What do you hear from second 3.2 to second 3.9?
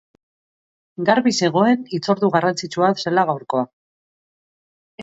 gaurkoa.